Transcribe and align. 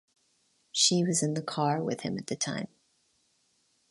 She 0.71 1.03
was 1.03 1.21
in 1.21 1.35
the 1.35 1.43
car 1.43 1.79
with 1.83 2.01
him 2.01 2.17
at 2.17 2.25
the 2.25 2.35
time. 2.35 2.69